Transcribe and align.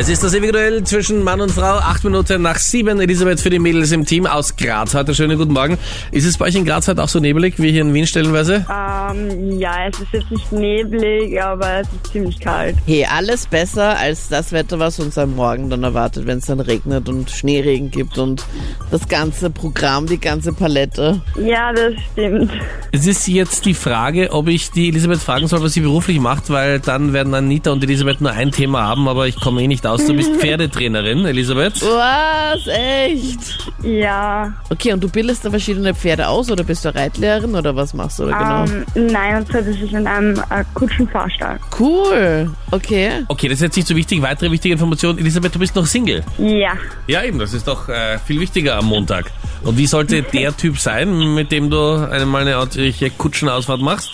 Es 0.00 0.08
ist 0.08 0.22
das 0.22 0.32
ewige 0.32 0.52
Duell 0.52 0.84
zwischen 0.84 1.24
Mann 1.24 1.40
und 1.40 1.50
Frau. 1.50 1.78
Acht 1.78 2.04
Minuten 2.04 2.40
nach 2.40 2.58
sieben. 2.58 3.00
Elisabeth 3.00 3.40
für 3.40 3.50
die 3.50 3.58
Mädels 3.58 3.90
im 3.90 4.06
Team 4.06 4.26
aus 4.26 4.54
Graz 4.54 4.94
heute. 4.94 5.12
Schönen 5.12 5.36
guten 5.36 5.52
Morgen. 5.52 5.76
Ist 6.12 6.24
es 6.24 6.38
bei 6.38 6.44
euch 6.44 6.54
in 6.54 6.64
Graz 6.64 6.86
heute 6.86 7.02
auch 7.02 7.08
so 7.08 7.18
nebelig 7.18 7.54
wie 7.58 7.72
hier 7.72 7.80
in 7.80 7.92
Wien 7.92 8.06
stellenweise? 8.06 8.64
Ähm, 8.70 9.58
ja, 9.58 9.88
es 9.88 9.98
ist 9.98 10.12
jetzt 10.12 10.30
nicht 10.30 10.52
neblig, 10.52 11.42
aber 11.42 11.80
es 11.80 11.88
ist 11.88 12.12
ziemlich 12.12 12.38
kalt. 12.38 12.76
Hey, 12.86 13.08
alles 13.12 13.48
besser 13.48 13.98
als 13.98 14.28
das 14.28 14.52
Wetter, 14.52 14.78
was 14.78 15.00
uns 15.00 15.18
am 15.18 15.34
Morgen 15.34 15.68
dann 15.68 15.82
erwartet, 15.82 16.28
wenn 16.28 16.38
es 16.38 16.46
dann 16.46 16.60
regnet 16.60 17.08
und 17.08 17.28
Schneeregen 17.28 17.90
gibt 17.90 18.18
und 18.18 18.44
das 18.92 19.08
ganze 19.08 19.50
Programm, 19.50 20.06
die 20.06 20.20
ganze 20.20 20.52
Palette. 20.52 21.20
Ja, 21.44 21.72
das 21.72 21.94
stimmt. 22.12 22.52
Es 22.92 23.04
ist 23.04 23.26
jetzt 23.26 23.64
die 23.64 23.74
Frage, 23.74 24.30
ob 24.30 24.46
ich 24.46 24.70
die 24.70 24.90
Elisabeth 24.90 25.18
fragen 25.18 25.48
soll, 25.48 25.60
was 25.60 25.72
sie 25.72 25.80
beruflich 25.80 26.20
macht, 26.20 26.50
weil 26.50 26.78
dann 26.78 27.12
werden 27.12 27.34
Anita 27.34 27.72
und 27.72 27.82
Elisabeth 27.82 28.20
nur 28.20 28.30
ein 28.30 28.52
Thema 28.52 28.82
haben, 28.84 29.08
aber 29.08 29.26
ich 29.26 29.34
komme 29.34 29.60
eh 29.60 29.66
nicht 29.66 29.87
aus. 29.88 30.04
Du 30.06 30.14
bist 30.14 30.30
Pferdetrainerin, 30.36 31.24
Elisabeth. 31.26 31.80
Was? 31.82 32.66
Echt? 32.66 33.58
Ja, 33.82 34.52
Okay, 34.70 34.92
und 34.92 35.02
du 35.02 35.08
bildest 35.08 35.44
da 35.44 35.50
verschiedene 35.50 35.94
Pferde 35.94 36.28
aus 36.28 36.50
oder 36.50 36.62
bist 36.64 36.84
du 36.84 36.94
Reitlehrerin 36.94 37.54
oder 37.54 37.74
was 37.74 37.94
machst 37.94 38.18
du 38.18 38.26
da 38.26 38.64
genau? 38.66 38.78
ähm, 38.96 39.06
nein, 39.12 39.36
und 39.36 39.48
zwar 39.48 39.62
das 39.62 39.76
ist 39.76 39.92
in 39.92 40.06
einem 40.06 40.36
äh, 40.50 40.64
Kutschenfahrstall. 40.74 41.58
Cool. 41.78 42.50
Okay. 42.70 43.10
Okay, 43.28 43.48
das 43.48 43.58
ist 43.58 43.62
jetzt 43.62 43.76
nicht 43.76 43.88
so 43.88 43.96
wichtig. 43.96 44.20
Weitere 44.22 44.50
wichtige 44.50 44.74
Information. 44.74 45.18
Elisabeth, 45.18 45.54
du 45.54 45.58
bist 45.58 45.74
noch 45.76 45.86
Single. 45.86 46.22
Ja, 46.38 46.72
Ja, 47.06 47.22
eben, 47.24 47.38
das 47.38 47.54
ist 47.54 47.66
doch 47.68 47.88
äh, 47.88 48.18
viel 48.18 48.40
wichtiger 48.40 48.76
am 48.76 48.86
Montag. 48.86 49.30
Und 49.62 49.76
wie 49.78 49.86
sollte 49.86 50.22
der 50.22 50.56
Typ 50.56 50.78
sein, 50.78 51.34
mit 51.34 51.50
dem 51.52 51.70
du 51.70 51.94
einmal 52.10 52.42
eine 52.42 52.58
ordentliche 52.58 53.10
Kutschenausfahrt 53.10 53.80
machst? 53.80 54.10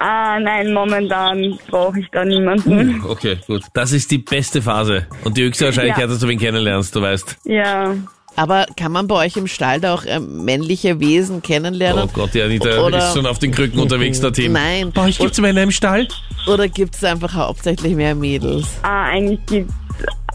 Ah, 0.00 0.38
nein, 0.40 0.72
momentan 0.72 1.58
brauche 1.70 2.00
ich 2.00 2.08
da 2.10 2.24
niemanden. 2.24 3.02
Okay, 3.08 3.38
gut. 3.46 3.62
Das 3.74 3.92
ist 3.92 4.10
die 4.10 4.18
beste 4.18 4.60
Phase. 4.62 5.06
Und 5.24 5.36
die 5.36 5.44
höchste 5.44 5.66
Wahrscheinlichkeit, 5.66 6.02
Ja. 6.04 6.06
dass 6.08 6.18
du 6.18 6.26
wen 6.28 6.38
kennenlernst, 6.38 6.94
du 6.96 7.02
weißt. 7.02 7.36
Ja, 7.44 7.94
Aber 8.36 8.66
kann 8.76 8.92
man 8.92 9.06
bei 9.08 9.26
euch 9.26 9.36
im 9.36 9.46
Stall 9.48 9.80
da 9.80 9.92
auch 9.94 10.04
ähm, 10.06 10.44
männliche 10.44 10.98
Wesen 11.00 11.42
kennenlernen? 11.42 12.04
Oh 12.04 12.10
Gott, 12.12 12.32
die 12.32 12.40
Anita 12.42 12.80
Oder- 12.84 12.98
ist 12.98 13.14
schon 13.14 13.26
auf 13.26 13.38
den 13.38 13.50
Krücken 13.52 13.78
unterwegs, 13.80 14.20
der 14.20 14.32
Team. 14.32 14.52
Nein. 14.52 14.92
Bei 14.92 15.04
euch 15.06 15.18
gibt's 15.18 15.40
Männer 15.40 15.62
im 15.64 15.70
Stall? 15.72 16.06
Oder 16.46 16.68
gibt 16.68 16.94
es 16.94 17.04
einfach 17.04 17.34
hauptsächlich 17.34 17.94
mehr 17.94 18.14
Mädels? 18.14 18.66
ah, 18.82 19.04
eigentlich 19.06 19.40
gibt 19.46 19.70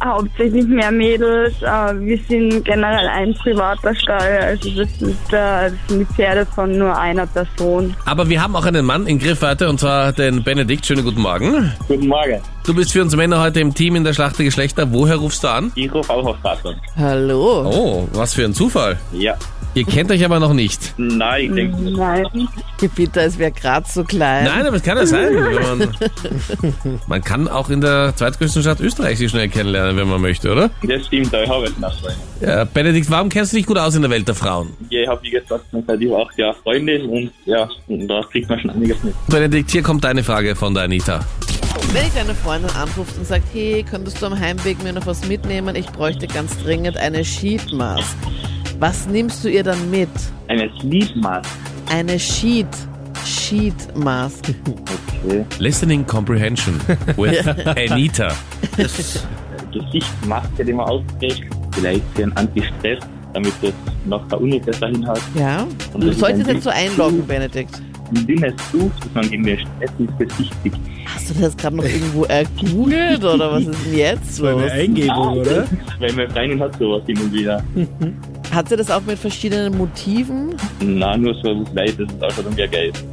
hauptsächlich 0.03 0.65
mehr 0.65 0.91
Mädels. 0.91 1.53
Wir 1.61 2.19
sind 2.27 2.63
generell 2.65 3.07
ein 3.07 3.33
privater 3.35 3.95
Stall, 3.95 4.37
also 4.41 4.69
das, 4.69 4.89
ist, 5.01 5.33
äh, 5.33 5.69
das 5.69 5.73
sind 5.87 5.99
die 5.99 6.13
Pferde 6.13 6.45
von 6.45 6.77
nur 6.77 6.95
einer 6.97 7.25
Person. 7.27 7.95
Aber 8.05 8.27
wir 8.29 8.41
haben 8.41 8.55
auch 8.55 8.65
einen 8.65 8.85
Mann 8.85 9.07
in 9.07 9.19
Griffweite, 9.19 9.69
und 9.69 9.79
zwar 9.79 10.13
den 10.13 10.43
Benedikt. 10.43 10.85
Schönen 10.85 11.03
guten 11.03 11.21
Morgen. 11.21 11.71
Guten 11.87 12.07
Morgen. 12.07 12.41
Du 12.65 12.73
bist 12.73 12.91
für 12.91 13.01
uns 13.01 13.15
Männer 13.15 13.41
heute 13.41 13.59
im 13.59 13.73
Team 13.73 13.95
in 13.95 14.03
der 14.03 14.13
Schlacht 14.13 14.39
der 14.39 14.45
Geschlechter. 14.45 14.91
Woher 14.91 15.17
rufst 15.17 15.43
du 15.43 15.47
an? 15.49 15.71
Ich 15.75 15.93
rufe 15.93 16.11
auch 16.11 16.25
auf 16.25 16.37
Vater. 16.39 16.75
Hallo. 16.95 17.69
Oh, 17.69 18.07
was 18.13 18.33
für 18.33 18.43
ein 18.43 18.53
Zufall. 18.53 18.97
Ja. 19.11 19.35
Ihr 19.75 19.83
kennt 19.83 20.09
euch 20.09 20.23
aber 20.23 20.39
noch 20.39 20.53
nicht. 20.53 20.93
Nein, 20.97 21.43
ich 21.43 21.53
denke, 21.53 21.81
Nein. 21.91 22.47
Gebiete, 22.79 23.19
es 23.19 23.37
wäre 23.37 23.51
gerade 23.51 23.85
so 23.89 24.05
klein. 24.05 24.45
Nein, 24.45 24.65
aber 24.65 24.77
es 24.77 24.83
kann 24.83 24.97
ja 24.97 25.05
sein. 25.05 25.35
Wenn 25.35 25.79
man, 25.79 26.99
man 27.07 27.21
kann 27.21 27.49
auch 27.49 27.69
in 27.69 27.81
der 27.81 28.13
zweitgrößten 28.15 28.61
Stadt 28.61 28.79
Österreich 28.79 29.17
sich 29.17 29.29
schnell 29.29 29.49
kennenlernen, 29.49 29.97
wenn 29.97 30.07
man 30.07 30.21
möchte, 30.21 30.49
oder? 30.49 30.69
das 30.81 31.05
stimmt, 31.07 31.33
da 31.33 31.43
ich 31.43 31.49
habe 31.49 31.65
jetzt 31.65 31.79
Nachfragen. 31.79 32.15
Ja, 32.39 32.63
Benedikt, 32.63 33.11
warum 33.11 33.27
kennst 33.27 33.51
du 33.51 33.57
dich 33.57 33.65
gut 33.65 33.77
aus 33.77 33.95
in 33.95 34.01
der 34.01 34.11
Welt 34.11 34.25
der 34.27 34.35
Frauen? 34.35 34.69
Ja, 34.89 35.01
ich 35.01 35.07
habe, 35.09 35.21
wie 35.23 35.31
gesagt, 35.31 35.65
seit 35.85 35.99
über 35.99 36.21
acht 36.25 36.37
Jahren 36.37 36.55
Freundin 36.63 37.09
und 37.09 37.31
ja, 37.45 37.67
und 37.87 38.07
da 38.07 38.21
kriegt 38.31 38.49
man 38.49 38.59
schon 38.59 38.69
einiges 38.69 39.03
mit. 39.03 39.13
Benedikt, 39.27 39.71
hier 39.71 39.83
kommt 39.83 40.05
deine 40.05 40.23
Frage 40.23 40.55
von 40.55 40.73
der 40.73 40.83
Anita. 40.83 41.19
Wenn 41.91 42.07
ich 42.07 42.13
deine 42.13 42.33
Freundin 42.33 42.71
anruft 42.71 43.17
und 43.17 43.27
sagt, 43.27 43.43
hey, 43.53 43.83
könntest 43.89 44.21
du 44.21 44.27
am 44.27 44.39
Heimweg 44.39 44.81
mir 44.83 44.93
noch 44.93 45.05
was 45.05 45.27
mitnehmen? 45.27 45.75
Ich 45.75 45.87
bräuchte 45.87 46.27
ganz 46.27 46.57
dringend 46.63 46.97
eine 46.97 47.25
Sheet-Mask. 47.25 48.15
Was 48.79 49.07
nimmst 49.07 49.43
du 49.43 49.49
ihr 49.49 49.63
dann 49.63 49.89
mit? 49.89 50.09
Eine 50.47 50.69
Sleepmask. 50.79 51.49
Eine 51.89 52.19
Sheet. 52.19 52.67
Sheet-Mask. 53.25 54.53
Okay. 55.23 55.45
Listening 55.57 56.05
Comprehension 56.05 56.79
with 57.17 57.47
Anita. 57.75 58.31
Gesichtsmaske, 59.71 60.63
die 60.63 60.73
man 60.73 60.85
aufträgt. 60.87 61.43
Vielleicht 61.71 62.03
für 62.13 62.23
einen 62.23 62.33
Anti-Stress, 62.33 62.99
damit 63.33 63.53
das 63.61 63.71
nach 64.05 64.27
der 64.27 64.39
Uni 64.41 64.59
besser 64.59 64.87
hinhaut. 64.87 65.19
Ja? 65.33 65.65
Und 65.93 66.03
Du 66.03 66.13
solltest 66.13 66.47
jetzt 66.47 66.63
so 66.63 66.69
einloggen, 66.69 67.25
Benedikt. 67.25 67.81
Ein 68.15 68.27
dünnes 68.27 68.53
Tuch, 68.71 68.91
das 68.99 69.09
man 69.15 69.29
gegen 69.29 69.43
den 69.43 69.57
Stress 69.57 69.89
ins 69.97 70.11
Gesicht 70.19 70.53
kriegt. 70.61 70.77
Hast 71.11 71.29
du 71.31 71.33
das 71.41 71.57
gerade 71.57 71.75
noch 71.77 71.83
irgendwo 71.83 72.25
ergoogelt 72.25 73.23
oder 73.23 73.51
was 73.53 73.63
ist 73.63 73.85
denn 73.87 73.97
jetzt 73.97 74.39
los? 74.39 74.61
Eine 74.61 74.71
Eingebung, 74.71 75.37
oder? 75.39 75.65
Weil 75.99 76.13
meine 76.13 76.29
Freundin 76.29 76.59
hat 76.59 76.77
sowas 76.77 77.01
hin 77.07 77.17
und 77.19 77.33
wieder. 77.33 77.63
Hat 78.55 78.69
sie 78.69 78.77
das 78.77 78.89
auch 78.89 79.01
mit 79.01 79.19
verschiedenen 79.19 79.77
Motiven? 79.77 80.55
Na, 80.79 81.17
nur 81.17 81.35
so 81.43 81.65
das 81.75 81.89
ist 81.89 82.23
auch 82.23 82.31
schon 82.31 82.55
mehr 82.55 82.69
Geld. 82.69 83.03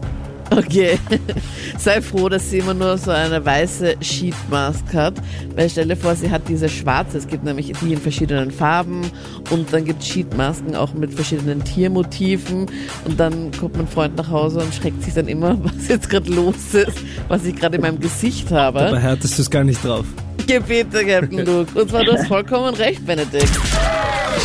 Okay. 0.51 0.99
Sei 1.79 2.01
froh, 2.01 2.29
dass 2.29 2.49
sie 2.49 2.59
immer 2.59 2.75
nur 2.75 2.97
so 2.97 3.11
eine 3.11 3.45
weiße 3.45 3.97
Sheetmask 4.01 4.85
hat. 4.95 5.15
Weil 5.57 5.69
stell 5.69 5.89
dir 5.89 5.97
vor, 5.97 6.15
sie 6.15 6.31
hat 6.31 6.43
diese 6.49 6.69
schwarze. 6.69 7.19
Es 7.19 7.27
gibt 7.27 7.43
nämlich 7.43 7.73
die 7.81 7.93
in 7.93 7.99
verschiedenen 7.99 8.53
Farben 8.53 9.03
und 9.51 9.73
dann 9.73 9.85
gibt 9.85 10.03
es 10.03 10.09
Sheetmasken 10.09 10.77
auch 10.77 10.95
mit 10.95 11.13
verschiedenen 11.13 11.65
Tiermotiven. 11.65 12.67
Und 13.05 13.19
dann 13.19 13.51
kommt 13.59 13.77
mein 13.77 13.89
Freund 13.89 14.17
nach 14.17 14.31
Hause 14.31 14.61
und 14.61 14.73
schreckt 14.73 15.03
sich 15.03 15.15
dann 15.15 15.27
immer, 15.27 15.59
was 15.65 15.89
jetzt 15.89 16.09
gerade 16.09 16.31
los 16.31 16.73
ist, 16.73 16.99
was 17.27 17.45
ich 17.45 17.57
gerade 17.57 17.77
in 17.77 17.83
meinem 17.83 17.99
Gesicht 17.99 18.53
habe. 18.53 18.79
Da 18.79 18.97
härtest 18.97 19.39
du 19.39 19.43
es 19.43 19.51
gar 19.51 19.65
nicht 19.65 19.85
drauf. 19.85 20.05
Gebete, 20.47 21.05
Captain 21.05 21.39
Luke. 21.47 21.81
Und 21.81 21.91
zwar, 21.91 22.05
du 22.05 22.13
hast 22.13 22.29
vollkommen 22.29 22.75
recht, 22.75 23.05
Benedikt. 23.05 23.51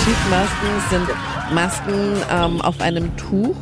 Sheetmasken 0.08 0.70
sind 0.90 1.54
Masken 1.54 1.94
ähm, 2.32 2.62
auf 2.62 2.80
einem 2.80 3.16
Tuch. 3.18 3.56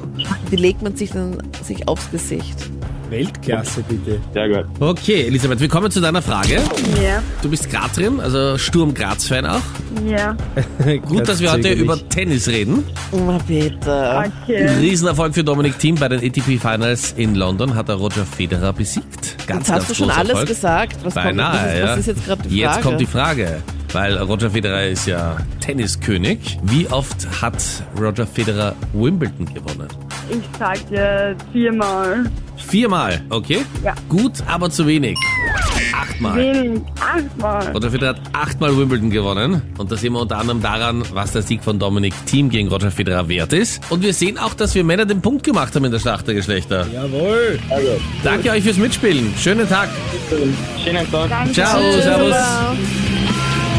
Die 0.51 0.55
legt 0.55 0.83
man 0.83 0.95
sich 0.95 1.09
dann 1.11 1.37
sich 1.63 1.87
aufs 1.87 2.11
Gesicht. 2.11 2.69
Weltklasse, 3.09 3.83
bitte. 3.87 4.19
Sehr 4.33 4.49
gut. 4.49 4.65
Okay, 4.79 5.25
Elisabeth, 5.25 5.59
wir 5.59 5.67
kommen 5.69 5.89
zu 5.89 6.01
deiner 6.01 6.21
Frage. 6.21 6.55
Ja, 7.03 7.21
Du 7.41 7.49
bist 7.49 7.69
Grazrin, 7.71 8.19
also 8.19 8.59
Sturm 8.59 8.93
Graz-Fan 8.93 9.45
auch. 9.47 9.61
ja. 10.07 10.35
Gut, 11.07 11.27
dass 11.27 11.39
wir 11.39 11.51
heute 11.51 11.71
über 11.73 11.97
Tennis 12.09 12.47
reden. 12.47 12.83
Oh, 13.11 13.37
bitte. 13.47 14.25
Okay. 14.43 14.67
Riesenerfolg 14.79 15.33
für 15.33 15.43
Dominik 15.43 15.79
Thiem 15.79 15.95
bei 15.95 16.09
den 16.09 16.19
ATP 16.19 16.59
Finals 16.59 17.13
in 17.17 17.33
London 17.35 17.73
hat 17.75 17.89
er 17.89 17.95
Roger 17.95 18.25
Federer 18.25 18.73
besiegt. 18.73 19.47
Ganz, 19.47 19.67
Jetzt 19.67 19.71
hast 19.71 19.87
ganz 19.87 19.87
du 19.87 19.93
schon 19.95 20.11
alles 20.11 20.29
Erfolg. 20.29 20.47
gesagt. 20.47 20.97
Was, 21.03 21.13
kommt, 21.13 21.25
Beinahe, 21.25 21.53
was, 21.53 21.73
ist, 21.73 21.79
ja. 21.79 21.85
was 21.87 21.97
ist 21.99 22.07
jetzt 22.07 22.25
gerade 22.25 22.41
die 22.43 22.49
Frage? 22.61 22.75
Jetzt 22.75 22.81
kommt 22.83 22.99
die 23.01 23.05
Frage, 23.07 23.63
weil 23.95 24.17
Roger 24.17 24.51
Federer 24.51 24.87
ist 24.87 25.07
ja 25.07 25.37
Tenniskönig. 25.61 26.59
Wie 26.63 26.85
oft 26.87 27.41
hat 27.41 27.55
Roger 27.97 28.27
Federer 28.27 28.75
Wimbledon 28.91 29.45
gewonnen? 29.45 29.87
Ich 30.29 30.43
sag 30.59 30.85
dir 30.89 31.33
viermal. 31.53 32.29
Viermal, 32.57 33.21
okay? 33.29 33.63
Ja. 33.85 33.93
Gut, 34.09 34.33
aber 34.47 34.69
zu 34.69 34.85
wenig. 34.85 35.17
Achtmal. 35.93 36.35
Wenig. 36.35 36.81
Achtmal. 36.99 37.71
Roger 37.71 37.89
Federer 37.89 38.09
hat 38.09 38.21
achtmal 38.33 38.77
Wimbledon 38.77 39.11
gewonnen. 39.11 39.61
Und 39.77 39.89
da 39.89 39.95
sehen 39.95 40.11
wir 40.11 40.19
unter 40.19 40.39
anderem 40.39 40.61
daran, 40.61 41.03
was 41.13 41.31
der 41.31 41.41
Sieg 41.41 41.63
von 41.63 41.79
Dominik 41.79 42.13
Thiem 42.25 42.49
gegen 42.49 42.67
Roger 42.67 42.91
Federer 42.91 43.29
wert 43.29 43.53
ist. 43.53 43.81
Und 43.89 44.03
wir 44.03 44.13
sehen 44.13 44.37
auch, 44.37 44.55
dass 44.55 44.75
wir 44.75 44.83
Männer 44.83 45.05
den 45.05 45.21
Punkt 45.21 45.43
gemacht 45.43 45.73
haben 45.73 45.85
in 45.85 45.91
der 45.91 45.99
Schlacht 45.99 46.27
der 46.27 46.35
Geschlechter. 46.35 46.85
Jawohl. 46.93 47.59
Danke 48.23 48.51
euch 48.51 48.63
fürs 48.63 48.77
Mitspielen. 48.77 49.33
Schönen 49.39 49.69
Tag. 49.69 49.87
Schönen 50.83 51.09
Tag. 51.09 51.29
Danke. 51.29 51.53
Ciao, 51.53 51.79
servus. 52.01 52.31
Ciao. 52.31 52.75